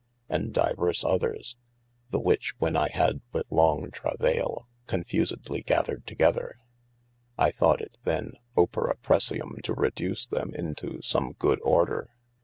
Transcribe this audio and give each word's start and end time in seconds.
and 0.27 0.51
divers 0.51 1.05
others, 1.05 1.57
the 2.09 2.19
which 2.19 2.55
when 2.57 2.75
I 2.75 2.89
had 2.89 3.21
with 3.33 3.45
long 3.51 3.91
travayle 3.91 4.63
con 4.87 5.03
fusedly 5.03 5.63
gathered 5.63 6.07
together, 6.07 6.57
I 7.37 7.51
thought 7.51 7.81
it 7.81 7.99
then 8.03 8.31
Opere 8.57 8.97
precium 9.03 9.61
to 9.61 9.75
reduce 9.75 10.25
them 10.25 10.55
into 10.55 11.03
some 11.03 11.33
good 11.33 11.59
order. 11.61 12.09